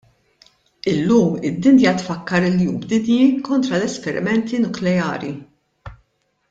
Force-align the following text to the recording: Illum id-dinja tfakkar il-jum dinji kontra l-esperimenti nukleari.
Illum 0.91 1.29
id-dinja 1.49 1.91
tfakkar 1.99 2.43
il-jum 2.49 2.79
dinji 2.89 3.21
kontra 3.47 3.75
l-esperimenti 3.79 4.55
nukleari. 4.63 5.31